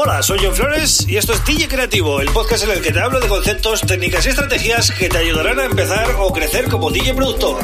[0.00, 3.00] Hola, soy John Flores y esto es DJ Creativo, el podcast en el que te
[3.00, 7.14] hablo de conceptos, técnicas y estrategias que te ayudarán a empezar o crecer como DJ
[7.14, 7.58] productor.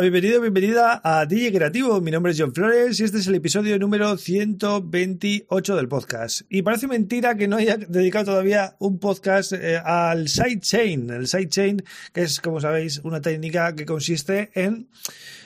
[0.00, 2.02] Bienvenido, bienvenida a DJ Creativo.
[2.02, 6.42] Mi nombre es John Flores y este es el episodio número 128 del podcast.
[6.50, 11.08] Y parece mentira que no haya dedicado todavía un podcast eh, al sidechain.
[11.08, 11.82] El sidechain,
[12.12, 14.90] que es, como sabéis, una técnica que consiste en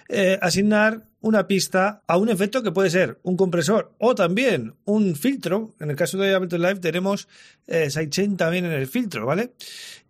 [0.09, 5.15] eh, asignar una pista a un efecto que puede ser un compresor o también un
[5.15, 5.77] filtro.
[5.79, 7.29] En el caso de Ableton Live tenemos
[7.69, 9.53] eh, sidechain también en el filtro, ¿vale?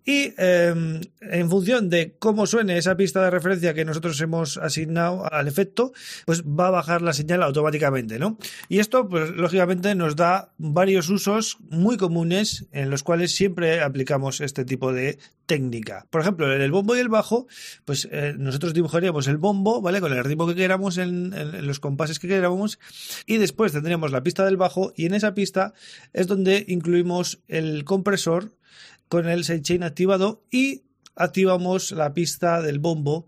[0.05, 5.31] Y em, en función de cómo suene esa pista de referencia que nosotros hemos asignado
[5.33, 5.93] al efecto,
[6.25, 8.39] pues va a bajar la señal automáticamente, ¿no?
[8.69, 14.41] Y esto, pues lógicamente, nos da varios usos muy comunes en los cuales siempre aplicamos
[14.41, 16.07] este tipo de técnica.
[16.11, 17.47] Por ejemplo, en el bombo y el bajo,
[17.85, 20.01] pues eh, nosotros dibujaríamos el bombo, ¿vale?
[20.01, 22.79] Con el ritmo que queramos, en, en los compases que queramos,
[23.27, 25.75] y después tendríamos la pista del bajo, y en esa pista
[26.13, 28.53] es donde incluimos el compresor
[29.11, 30.85] con el sidechain activado y
[31.17, 33.27] activamos la pista del bombo.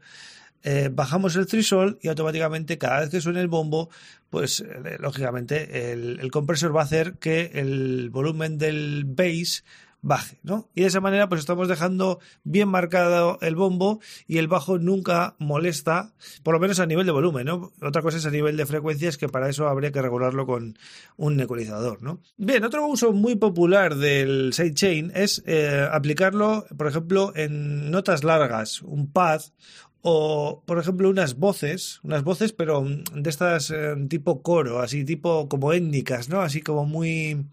[0.63, 3.91] Eh, bajamos el threshold y automáticamente cada vez que suene el bombo,
[4.31, 9.65] pues eh, lógicamente el, el, compresor va a hacer que el volumen del bass
[10.03, 10.69] baje, ¿no?
[10.75, 15.37] Y de esa manera pues estamos dejando bien marcado el bombo y el bajo nunca
[15.39, 17.73] molesta, por lo menos a nivel de volumen, ¿no?
[17.81, 20.77] Otra cosa es a nivel de frecuencias que para eso habría que regularlo con
[21.17, 22.21] un ecualizador, ¿no?
[22.37, 28.83] Bien, otro uso muy popular del sidechain es eh, aplicarlo, por ejemplo, en notas largas,
[28.83, 29.43] un pad
[30.03, 35.49] o por ejemplo unas voces, unas voces pero de estas eh, tipo coro, así tipo
[35.49, 36.41] como étnicas, ¿no?
[36.41, 37.47] Así como muy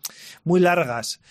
[0.43, 1.21] muy largas.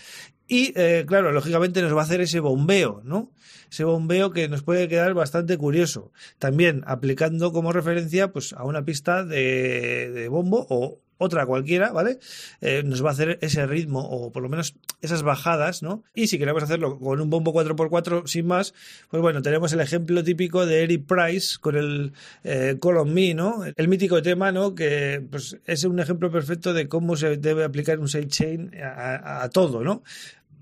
[0.51, 3.31] Y eh, claro, lógicamente nos va a hacer ese bombeo, ¿no?
[3.71, 6.11] Ese bombeo que nos puede quedar bastante curioso.
[6.39, 12.17] También aplicando como referencia pues a una pista de, bombo o otra cualquiera, ¿vale?
[12.61, 16.01] Eh, nos va a hacer ese ritmo o por lo menos esas bajadas, ¿no?
[16.15, 18.73] Y si queremos hacerlo con un bombo 4x4 sin más,
[19.09, 22.13] pues bueno, tenemos el ejemplo típico de Eric Price con el
[22.45, 23.65] eh, Call Me, ¿no?
[23.75, 24.73] El mítico tema, ¿no?
[24.73, 29.49] Que pues, es un ejemplo perfecto de cómo se debe aplicar un sidechain a, a
[29.49, 30.03] todo, ¿no?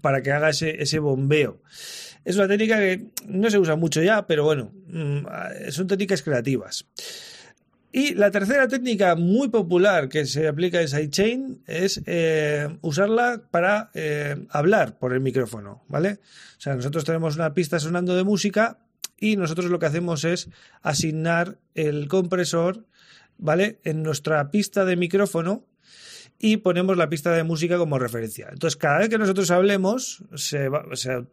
[0.01, 1.61] Para que haga ese, ese bombeo.
[2.25, 5.25] Es una técnica que no se usa mucho ya, pero bueno, mm,
[5.69, 6.85] son técnicas creativas.
[7.91, 13.91] Y la tercera técnica muy popular que se aplica en sidechain es eh, usarla para
[13.93, 16.19] eh, hablar por el micrófono, ¿vale?
[16.57, 18.77] O sea, nosotros tenemos una pista sonando de música
[19.17, 20.49] y nosotros lo que hacemos es
[20.81, 22.85] asignar el compresor,
[23.37, 23.79] ¿vale?
[23.83, 25.63] En nuestra pista de micrófono
[26.39, 28.47] y ponemos la pista de música como referencia.
[28.51, 31.23] Entonces, cada vez que nosotros hablemos, se, va, se,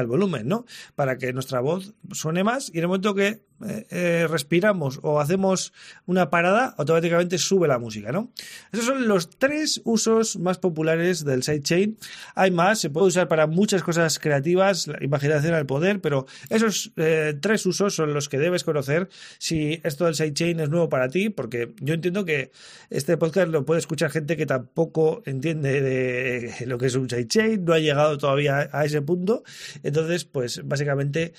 [0.00, 0.64] el volumen, ¿no?
[0.94, 5.20] Para que nuestra voz suene más y en el momento que eh, eh, respiramos o
[5.20, 5.72] hacemos
[6.06, 8.30] una parada, automáticamente sube la música, ¿no?
[8.72, 11.98] Esos son los tres usos más populares del sidechain.
[12.34, 16.92] Hay más, se puede usar para muchas cosas creativas, la imaginación al poder, pero esos
[16.96, 19.08] eh, tres usos son los que debes conocer
[19.38, 22.50] si esto del sidechain es nuevo para ti, porque yo entiendo que
[22.90, 27.64] este podcast lo puede escuchar gente que tampoco entiende de lo que es un sidechain,
[27.64, 29.44] no ha llegado todavía a ese punto.
[29.82, 31.32] Entonces, pues básicamente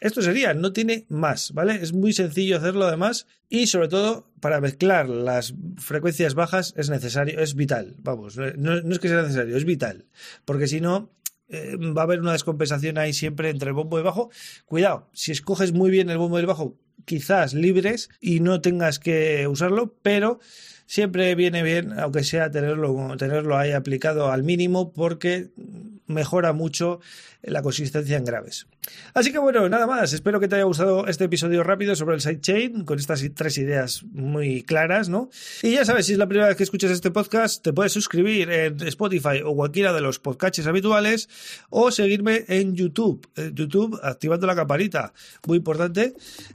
[0.00, 1.76] esto sería, no tiene más, ¿vale?
[1.82, 7.40] Es muy sencillo hacerlo además y sobre todo para mezclar las frecuencias bajas es necesario,
[7.40, 10.06] es vital, vamos, no, es que sea necesario, es vital,
[10.44, 11.10] porque si no
[11.48, 14.30] eh, va a haber una descompensación ahí siempre entre el bombo y bajo.
[14.64, 18.98] Cuidado, si escoges muy bien el bombo y el bajo, quizás libres y no tengas
[18.98, 20.40] que usarlo, pero
[20.86, 25.50] siempre viene bien, aunque sea tenerlo, tenerlo ahí aplicado al mínimo, porque
[26.06, 27.00] mejora mucho
[27.42, 28.66] la consistencia en graves.
[29.14, 30.12] Así que bueno, nada más.
[30.12, 34.04] Espero que te haya gustado este episodio rápido sobre el sidechain, con estas tres ideas
[34.12, 35.30] muy claras, ¿no?
[35.62, 38.50] Y ya sabes, si es la primera vez que escuchas este podcast, te puedes suscribir
[38.50, 41.28] en Spotify o cualquiera de los podcasts habituales
[41.70, 43.28] o seguirme en YouTube.
[43.52, 45.12] YouTube, activando la campanita.
[45.46, 46.14] Muy importante.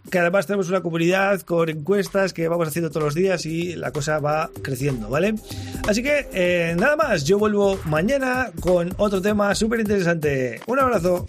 [0.09, 3.91] Que además tenemos una comunidad con encuestas que vamos haciendo todos los días y la
[3.91, 5.35] cosa va creciendo, ¿vale?
[5.87, 7.23] Así que eh, nada más.
[7.23, 10.59] Yo vuelvo mañana con otro tema súper interesante.
[10.67, 11.25] Un abrazo.